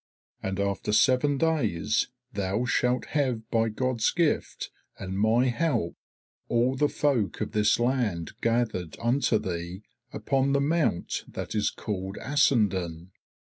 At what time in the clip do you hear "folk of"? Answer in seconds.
6.89-7.51